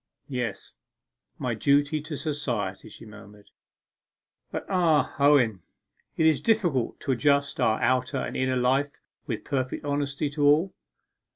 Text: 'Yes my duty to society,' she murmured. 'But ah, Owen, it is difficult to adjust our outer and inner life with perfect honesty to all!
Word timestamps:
'Yes 0.27 0.73
my 1.37 1.53
duty 1.53 2.01
to 2.01 2.17
society,' 2.17 2.89
she 2.89 3.05
murmured. 3.05 3.51
'But 4.49 4.65
ah, 4.67 5.15
Owen, 5.19 5.61
it 6.17 6.25
is 6.25 6.41
difficult 6.41 6.99
to 7.01 7.11
adjust 7.11 7.59
our 7.59 7.79
outer 7.79 8.17
and 8.17 8.35
inner 8.35 8.57
life 8.57 8.99
with 9.27 9.45
perfect 9.45 9.85
honesty 9.85 10.27
to 10.31 10.43
all! 10.43 10.73